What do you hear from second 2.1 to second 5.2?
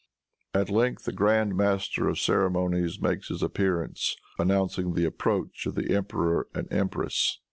ceremonies makes his appearance announcing the